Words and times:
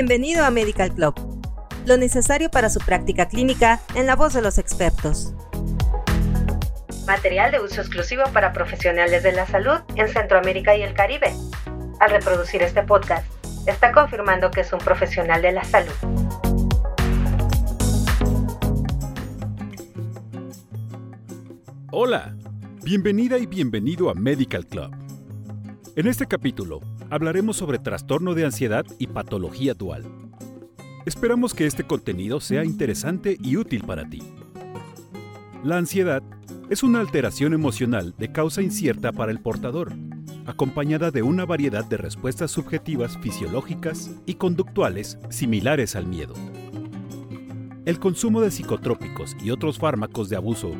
Bienvenido 0.00 0.44
a 0.44 0.52
Medical 0.52 0.94
Club, 0.94 1.12
lo 1.84 1.96
necesario 1.96 2.52
para 2.52 2.70
su 2.70 2.78
práctica 2.78 3.26
clínica 3.26 3.80
en 3.96 4.06
la 4.06 4.14
voz 4.14 4.32
de 4.32 4.40
los 4.40 4.56
expertos. 4.56 5.34
Material 7.04 7.50
de 7.50 7.58
uso 7.58 7.80
exclusivo 7.80 8.22
para 8.32 8.52
profesionales 8.52 9.24
de 9.24 9.32
la 9.32 9.44
salud 9.44 9.80
en 9.96 10.06
Centroamérica 10.06 10.76
y 10.76 10.82
el 10.82 10.94
Caribe. 10.94 11.32
Al 11.98 12.10
reproducir 12.12 12.62
este 12.62 12.84
podcast, 12.84 13.26
está 13.66 13.90
confirmando 13.90 14.52
que 14.52 14.60
es 14.60 14.72
un 14.72 14.78
profesional 14.78 15.42
de 15.42 15.50
la 15.50 15.64
salud. 15.64 15.92
Hola, 21.90 22.36
bienvenida 22.84 23.36
y 23.36 23.46
bienvenido 23.46 24.10
a 24.10 24.14
Medical 24.14 24.64
Club. 24.64 24.94
En 25.96 26.06
este 26.06 26.24
capítulo 26.26 26.82
hablaremos 27.10 27.56
sobre 27.56 27.78
trastorno 27.78 28.34
de 28.34 28.44
ansiedad 28.44 28.84
y 28.98 29.06
patología 29.06 29.74
dual. 29.74 30.04
Esperamos 31.06 31.54
que 31.54 31.66
este 31.66 31.84
contenido 31.84 32.40
sea 32.40 32.64
interesante 32.64 33.38
y 33.40 33.56
útil 33.56 33.84
para 33.84 34.08
ti. 34.08 34.22
La 35.64 35.78
ansiedad 35.78 36.22
es 36.70 36.82
una 36.82 37.00
alteración 37.00 37.54
emocional 37.54 38.14
de 38.18 38.30
causa 38.30 38.60
incierta 38.60 39.12
para 39.12 39.32
el 39.32 39.40
portador, 39.40 39.92
acompañada 40.44 41.10
de 41.10 41.22
una 41.22 41.46
variedad 41.46 41.84
de 41.84 41.96
respuestas 41.96 42.50
subjetivas 42.50 43.16
fisiológicas 43.18 44.10
y 44.26 44.34
conductuales 44.34 45.18
similares 45.30 45.96
al 45.96 46.06
miedo. 46.06 46.34
El 47.86 47.98
consumo 47.98 48.42
de 48.42 48.50
psicotrópicos 48.50 49.34
y 49.42 49.50
otros 49.50 49.78
fármacos 49.78 50.28
de 50.28 50.36
abuso 50.36 50.72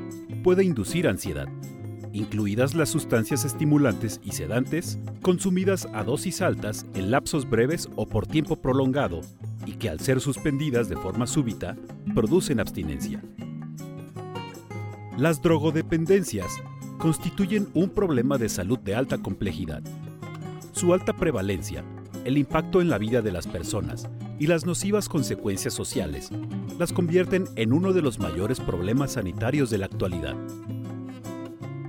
puede 0.45 0.63
inducir 0.63 1.09
ansiedad, 1.09 1.49
incluidas 2.13 2.75
las 2.75 2.89
sustancias 2.89 3.45
estimulantes 3.45 4.21
y 4.25 4.33
sedantes 4.33 4.99
consumidas 5.23 5.89
a 5.93 6.05
dosis 6.05 6.43
altas 6.43 6.87
en 6.95 7.11
lapsos 7.11 7.49
breves 7.49 7.89
o 7.97 8.07
por 8.07 8.27
tiempo 8.27 8.57
prolongado 8.57 9.21
y 9.67 9.73
que 9.73 9.89
al 9.89 10.01
ser 10.01 10.21
suspendidas 10.21 10.89
de 10.89 10.97
forma 10.97 11.27
súbita 11.27 11.77
producen 12.15 12.61
abstinencia. 12.61 13.23
Las 15.17 15.43
drogodependencias 15.43 16.63
constituyen 16.99 17.69
un 17.75 17.91
problema 17.91 18.39
de 18.39 18.49
salud 18.49 18.79
de 18.79 18.95
alta 18.95 19.19
complejidad. 19.19 19.83
Su 20.73 20.95
alta 20.95 21.13
prevalencia, 21.13 21.85
el 22.25 22.39
impacto 22.39 22.81
en 22.81 22.89
la 22.89 22.99
vida 22.99 23.23
de 23.23 23.33
las 23.33 23.47
personas 23.47 24.09
y 24.39 24.47
las 24.47 24.65
nocivas 24.65 25.09
consecuencias 25.09 25.75
sociales 25.75 26.31
las 26.79 26.93
convierten 26.93 27.47
en 27.57 27.73
uno 27.73 27.93
de 27.93 28.03
los 28.03 28.19
mayores 28.19 28.61
problemas 28.61 29.13
sanitarios 29.13 29.71
de 29.71 29.79
la 29.79 29.87
actualidad. 29.87 30.37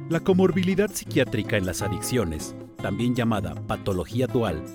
La 0.10 0.20
comorbilidad 0.22 0.90
psiquiátrica 0.90 1.56
en 1.56 1.68
las 1.68 1.84
adicciones, 1.84 2.56
también 2.82 3.14
llamada 3.14 3.54
patología 3.68 4.26
dual, 4.26 4.66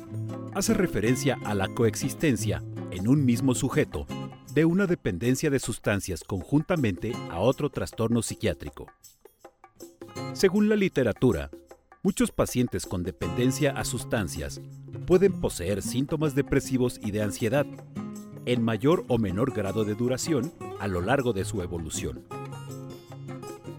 hace 0.54 0.74
referencia 0.74 1.41
a 1.44 1.54
la 1.54 1.66
coexistencia 1.66 2.62
en 2.92 3.08
un 3.08 3.24
mismo 3.24 3.56
sujeto 3.56 4.06
de 4.52 4.64
una 4.64 4.86
dependencia 4.86 5.50
de 5.50 5.58
sustancias 5.58 6.22
conjuntamente 6.22 7.12
a 7.32 7.41
otro 7.41 7.68
trastorno 7.68 8.22
psiquiátrico. 8.22 8.86
Según 10.34 10.68
la 10.68 10.76
literatura, 10.76 11.50
muchos 12.04 12.30
pacientes 12.30 12.86
con 12.86 13.02
dependencia 13.02 13.72
a 13.72 13.84
sustancias 13.84 14.60
pueden 15.04 15.41
poseer 15.41 15.82
síntomas 15.82 16.36
depresivos 16.36 17.00
y 17.02 17.10
de 17.10 17.22
ansiedad, 17.22 17.66
en 18.46 18.62
mayor 18.62 19.04
o 19.08 19.19
menor 19.19 19.52
grado 19.52 19.84
de 19.84 19.96
duración 19.96 20.52
a 20.78 20.86
lo 20.86 21.00
largo 21.00 21.32
de 21.32 21.44
su 21.44 21.60
evolución. 21.60 22.22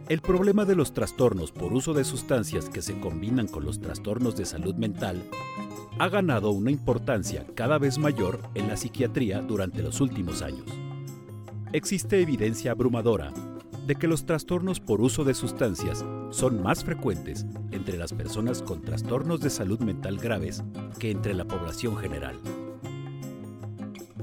El 0.08 0.22
problema 0.22 0.66
de 0.66 0.76
los 0.76 0.94
trastornos 0.94 1.52
por 1.52 1.74
uso 1.74 1.96
de 1.96 2.04
sustancias 2.04 2.70
que 2.70 2.84
se 2.84 3.00
combinan 3.00 3.48
con 3.48 3.66
los 3.66 3.82
trastornos 3.82 4.36
de 4.36 4.46
salud 4.46 4.76
mental 4.76 5.24
ha 5.98 6.10
ganado 6.10 6.52
una 6.52 6.70
importancia 6.70 7.44
cada 7.56 7.80
vez 7.80 7.98
mayor 7.98 8.40
en 8.54 8.68
la 8.68 8.78
psiquiatría 8.78 9.42
durante 9.42 9.82
los 9.82 10.02
últimos 10.02 10.44
años. 10.44 10.68
Existe 11.74 12.22
evidencia 12.22 12.72
abrumadora 12.72 13.34
de 13.88 13.96
que 13.96 14.08
los 14.08 14.28
trastornos 14.28 14.80
por 14.80 15.02
uso 15.02 15.24
de 15.24 15.34
sustancias 15.34 16.06
son 16.30 16.62
más 16.62 16.84
frecuentes 16.84 17.48
entre 17.72 17.98
las 17.98 18.14
personas 18.14 18.62
con 18.62 18.84
trastornos 18.84 19.40
de 19.40 19.50
salud 19.50 19.80
mental 19.80 20.18
graves 20.18 20.64
que 21.00 21.10
entre 21.10 21.34
la 21.34 21.46
población 21.46 21.98
general. 21.98 22.40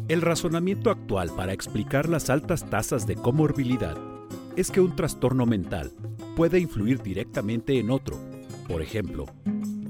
El 0.06 0.20
razonamiento 0.20 0.90
actual 0.90 1.32
para 1.36 1.52
explicar 1.52 2.08
las 2.08 2.30
altas 2.30 2.70
tasas 2.70 3.04
de 3.08 3.16
comorbilidad 3.16 4.11
es 4.56 4.70
que 4.70 4.80
un 4.80 4.94
trastorno 4.94 5.46
mental 5.46 5.92
puede 6.36 6.58
influir 6.58 7.02
directamente 7.02 7.78
en 7.78 7.90
otro. 7.90 8.18
Por 8.68 8.82
ejemplo, 8.82 9.26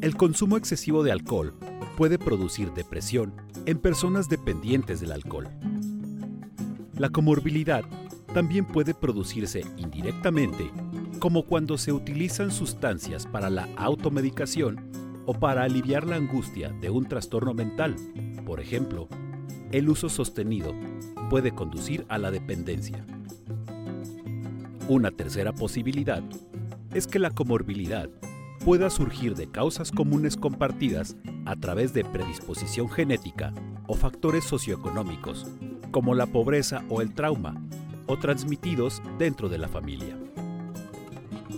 el 0.00 0.16
consumo 0.16 0.56
excesivo 0.56 1.02
de 1.02 1.12
alcohol 1.12 1.54
puede 1.96 2.18
producir 2.18 2.72
depresión 2.72 3.34
en 3.66 3.78
personas 3.78 4.28
dependientes 4.28 5.00
del 5.00 5.12
alcohol. 5.12 5.48
La 6.96 7.10
comorbilidad 7.10 7.84
también 8.32 8.64
puede 8.64 8.94
producirse 8.94 9.64
indirectamente, 9.76 10.70
como 11.18 11.44
cuando 11.44 11.76
se 11.78 11.92
utilizan 11.92 12.50
sustancias 12.50 13.26
para 13.26 13.50
la 13.50 13.68
automedicación 13.76 14.90
o 15.26 15.34
para 15.34 15.64
aliviar 15.64 16.06
la 16.06 16.16
angustia 16.16 16.70
de 16.80 16.90
un 16.90 17.06
trastorno 17.06 17.54
mental. 17.54 17.96
Por 18.44 18.60
ejemplo, 18.60 19.08
el 19.70 19.88
uso 19.88 20.08
sostenido 20.08 20.74
puede 21.30 21.52
conducir 21.52 22.04
a 22.08 22.18
la 22.18 22.30
dependencia. 22.30 23.04
Una 24.92 25.10
tercera 25.10 25.54
posibilidad 25.54 26.22
es 26.92 27.06
que 27.06 27.18
la 27.18 27.30
comorbilidad 27.30 28.10
pueda 28.62 28.90
surgir 28.90 29.34
de 29.34 29.50
causas 29.50 29.90
comunes 29.90 30.36
compartidas 30.36 31.16
a 31.46 31.56
través 31.56 31.94
de 31.94 32.04
predisposición 32.04 32.90
genética 32.90 33.54
o 33.86 33.94
factores 33.94 34.44
socioeconómicos, 34.44 35.46
como 35.92 36.14
la 36.14 36.26
pobreza 36.26 36.84
o 36.90 37.00
el 37.00 37.14
trauma, 37.14 37.54
o 38.06 38.18
transmitidos 38.18 39.00
dentro 39.18 39.48
de 39.48 39.56
la 39.56 39.68
familia. 39.68 40.14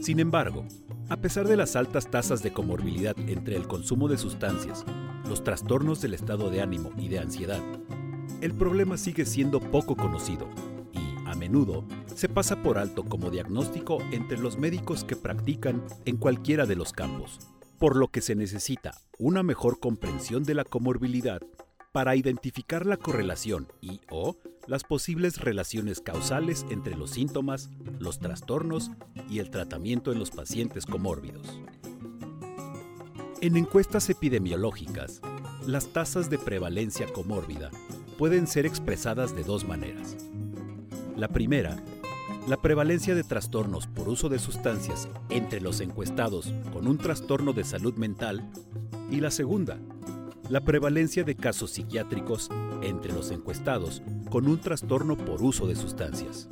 Sin 0.01 0.21
embargo, 0.21 0.65
a 1.09 1.17
pesar 1.17 1.49
de 1.49 1.57
las 1.57 1.75
altas 1.75 2.09
tasas 2.09 2.41
de 2.41 2.53
comorbilidad 2.53 3.19
entre 3.19 3.57
el 3.57 3.67
consumo 3.67 4.07
de 4.07 4.17
sustancias, 4.17 4.85
los 5.29 5.43
trastornos 5.43 6.01
del 6.01 6.15
estado 6.15 6.51
de 6.51 6.63
ánimo 6.63 6.93
y 6.97 7.09
de 7.09 7.19
ansiedad, 7.19 7.61
el 8.43 8.55
problema 8.55 8.97
sigue 8.97 9.27
siendo 9.27 9.59
poco 9.59 9.97
conocido 9.97 10.49
y, 10.93 11.29
a 11.29 11.35
menudo, 11.35 11.85
se 12.15 12.29
pasa 12.29 12.63
por 12.63 12.79
alto 12.79 13.05
como 13.05 13.31
diagnóstico 13.31 13.99
entre 14.13 14.39
los 14.39 14.59
médicos 14.59 15.05
que 15.05 15.17
practican 15.17 15.85
en 16.05 16.17
cualquiera 16.17 16.67
de 16.67 16.77
los 16.77 16.93
campos, 16.93 17.39
por 17.79 17.97
lo 17.97 18.09
que 18.09 18.21
se 18.21 18.35
necesita 18.35 19.01
una 19.19 19.43
mejor 19.43 19.81
comprensión 19.81 20.45
de 20.45 20.55
la 20.55 20.65
comorbilidad 20.65 21.43
para 21.93 22.17
identificar 22.17 22.87
la 22.87 22.97
correlación 22.97 23.69
y 23.81 24.01
o 24.11 24.37
las 24.67 24.83
posibles 24.85 25.41
relaciones 25.41 26.01
causales 26.01 26.65
entre 26.71 26.97
los 26.97 27.11
síntomas, 27.11 27.71
los 27.99 28.19
trastornos 28.19 28.91
y 29.29 29.39
el 29.39 29.51
tratamiento 29.51 30.11
en 30.11 30.19
los 30.19 30.31
pacientes 30.31 30.87
comórbidos. 30.87 31.61
En 33.41 33.57
encuestas 33.57 34.09
epidemiológicas, 34.09 35.21
las 35.67 35.89
tasas 35.89 36.31
de 36.31 36.39
prevalencia 36.39 37.07
comórbida 37.13 37.71
pueden 38.19 38.47
ser 38.47 38.65
expresadas 38.65 39.37
de 39.37 39.45
dos 39.45 39.67
maneras. 39.67 40.17
La 41.17 41.29
primera, 41.29 41.77
la 42.47 42.61
prevalencia 42.61 43.15
de 43.15 43.25
trastornos 43.25 43.87
por 43.87 44.09
uso 44.09 44.29
de 44.29 44.39
sustancias 44.39 45.09
entre 45.31 45.61
los 45.61 45.81
encuestados 45.81 46.53
con 46.73 46.87
un 46.87 46.99
trastorno 46.99 47.53
de 47.53 47.65
salud 47.65 47.95
mental 47.95 48.51
y 49.11 49.21
la 49.21 49.31
segunda, 49.31 49.79
la 50.49 50.61
prevalencia 50.61 51.25
de 51.25 51.37
casos 51.37 51.71
psiquiátricos 51.71 52.51
entre 52.83 53.13
los 53.13 53.31
encuestados 53.31 54.03
con 54.31 54.47
un 54.47 54.61
trastorno 54.61 55.17
por 55.17 55.43
uso 55.43 55.67
de 55.67 55.77
sustancias. 55.77 56.49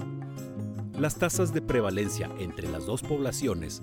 Las 0.98 1.16
tasas 1.16 1.52
de 1.52 1.62
prevalencia 1.62 2.30
entre 2.38 2.70
las 2.70 2.86
dos 2.86 3.02
poblaciones 3.02 3.82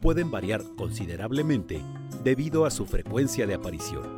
pueden 0.00 0.30
variar 0.30 0.62
considerablemente 0.76 1.82
debido 2.22 2.66
a 2.66 2.70
su 2.70 2.86
frecuencia 2.86 3.46
de 3.46 3.54
aparición. 3.54 4.17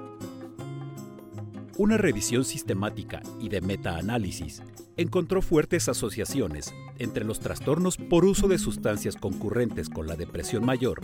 Una 1.81 1.97
revisión 1.97 2.45
sistemática 2.45 3.23
y 3.41 3.49
de 3.49 3.63
metaanálisis 3.63 4.63
encontró 4.99 5.41
fuertes 5.41 5.89
asociaciones 5.89 6.75
entre 6.99 7.25
los 7.25 7.41
trastornos 7.41 7.97
por 7.97 8.27
uso 8.27 8.49
de 8.49 8.59
sustancias 8.59 9.17
concurrentes 9.17 9.89
con 9.89 10.07
la 10.07 10.15
depresión 10.15 10.63
mayor 10.63 11.01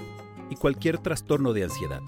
y 0.51 0.57
cualquier 0.57 0.99
trastorno 0.99 1.55
de 1.55 1.65
ansiedad. 1.65 2.03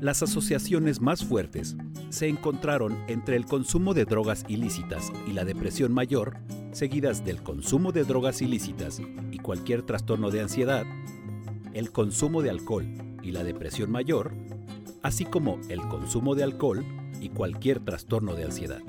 Las 0.00 0.22
asociaciones 0.22 1.02
más 1.02 1.22
fuertes 1.22 1.76
se 2.08 2.28
encontraron 2.28 2.96
entre 3.08 3.36
el 3.36 3.44
consumo 3.44 3.92
de 3.92 4.06
drogas 4.06 4.46
ilícitas 4.48 5.12
y 5.26 5.34
la 5.34 5.44
depresión 5.44 5.92
mayor, 5.92 6.38
seguidas 6.72 7.26
del 7.26 7.42
consumo 7.42 7.92
de 7.92 8.04
drogas 8.04 8.40
ilícitas 8.40 9.02
y 9.30 9.36
cualquier 9.36 9.82
trastorno 9.82 10.30
de 10.30 10.40
ansiedad, 10.40 10.86
el 11.74 11.92
consumo 11.92 12.40
de 12.40 12.48
alcohol 12.48 12.86
y 13.22 13.32
la 13.32 13.44
depresión 13.44 13.90
mayor, 13.90 14.32
así 15.02 15.26
como 15.26 15.60
el 15.68 15.82
consumo 15.88 16.34
de 16.34 16.44
alcohol 16.44 16.86
y 17.20 17.28
cualquier 17.28 17.80
trastorno 17.80 18.34
de 18.34 18.44
ansiedad. 18.44 18.80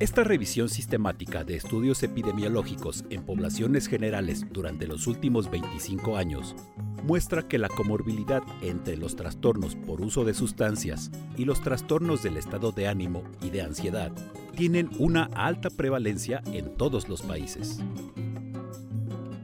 Esta 0.00 0.24
revisión 0.24 0.70
sistemática 0.70 1.44
de 1.44 1.56
estudios 1.56 2.02
epidemiológicos 2.02 3.04
en 3.10 3.22
poblaciones 3.22 3.86
generales 3.86 4.46
durante 4.50 4.86
los 4.86 5.06
últimos 5.06 5.50
25 5.50 6.16
años 6.16 6.56
muestra 7.04 7.46
que 7.46 7.58
la 7.58 7.68
comorbilidad 7.68 8.42
entre 8.62 8.96
los 8.96 9.14
trastornos 9.14 9.76
por 9.76 10.00
uso 10.00 10.24
de 10.24 10.32
sustancias 10.32 11.10
y 11.36 11.44
los 11.44 11.60
trastornos 11.60 12.22
del 12.22 12.38
estado 12.38 12.72
de 12.72 12.88
ánimo 12.88 13.24
y 13.42 13.50
de 13.50 13.60
ansiedad 13.60 14.10
tienen 14.56 14.88
una 14.98 15.24
alta 15.34 15.68
prevalencia 15.68 16.42
en 16.46 16.74
todos 16.76 17.08
los 17.08 17.20
países. 17.20 17.80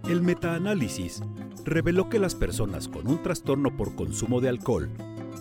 El 0.08 0.22
metaanálisis 0.22 1.22
reveló 1.64 2.08
que 2.08 2.18
las 2.18 2.34
personas 2.34 2.88
con 2.88 3.08
un 3.08 3.22
trastorno 3.22 3.76
por 3.76 3.94
consumo 3.94 4.40
de 4.40 4.48
alcohol, 4.48 4.88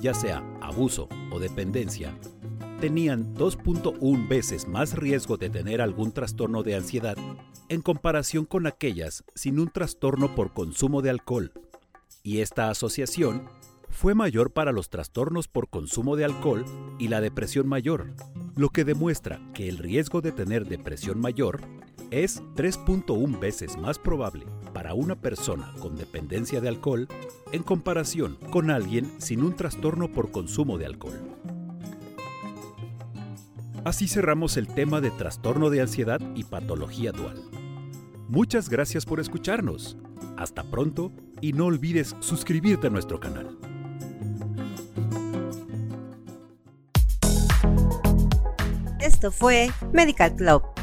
ya 0.01 0.13
sea 0.13 0.43
abuso 0.61 1.07
o 1.31 1.39
dependencia, 1.39 2.17
tenían 2.79 3.33
2.1 3.35 4.27
veces 4.27 4.67
más 4.67 4.93
riesgo 4.93 5.37
de 5.37 5.49
tener 5.49 5.81
algún 5.81 6.11
trastorno 6.11 6.63
de 6.63 6.75
ansiedad 6.75 7.17
en 7.69 7.81
comparación 7.81 8.45
con 8.45 8.67
aquellas 8.67 9.23
sin 9.33 9.59
un 9.59 9.69
trastorno 9.69 10.35
por 10.35 10.53
consumo 10.53 11.01
de 11.01 11.09
alcohol. 11.09 11.51
Y 12.23 12.39
esta 12.39 12.69
asociación 12.69 13.43
fue 13.89 14.13
mayor 14.13 14.51
para 14.51 14.71
los 14.71 14.89
trastornos 14.89 15.47
por 15.47 15.69
consumo 15.69 16.15
de 16.15 16.25
alcohol 16.25 16.65
y 16.99 17.07
la 17.07 17.21
depresión 17.21 17.67
mayor, 17.67 18.13
lo 18.55 18.69
que 18.69 18.83
demuestra 18.83 19.39
que 19.53 19.69
el 19.69 19.77
riesgo 19.77 20.21
de 20.21 20.31
tener 20.31 20.65
depresión 20.65 21.19
mayor 21.19 21.61
es 22.11 22.43
3.1 22.55 23.39
veces 23.39 23.77
más 23.77 23.97
probable 23.97 24.45
para 24.85 24.93
una 24.93 25.15
persona 25.15 25.73
con 25.79 25.95
dependencia 25.95 26.61
de 26.61 26.67
alcohol 26.67 27.07
en 27.51 27.63
comparación 27.63 28.37
con 28.51 28.69
alguien 28.69 29.11
sin 29.17 29.41
un 29.41 29.55
trastorno 29.55 30.11
por 30.11 30.29
consumo 30.29 30.77
de 30.77 30.85
alcohol. 30.85 31.19
Así 33.83 34.07
cerramos 34.07 34.57
el 34.57 34.67
tema 34.67 35.01
de 35.01 35.09
trastorno 35.09 35.71
de 35.71 35.81
ansiedad 35.81 36.21
y 36.35 36.43
patología 36.43 37.11
dual. 37.11 37.41
Muchas 38.29 38.69
gracias 38.69 39.07
por 39.07 39.19
escucharnos. 39.19 39.97
Hasta 40.37 40.61
pronto 40.69 41.11
y 41.41 41.53
no 41.53 41.65
olvides 41.65 42.15
suscribirte 42.19 42.85
a 42.85 42.91
nuestro 42.91 43.19
canal. 43.19 43.57
Esto 48.99 49.31
fue 49.31 49.71
Medical 49.91 50.35
Club 50.35 50.74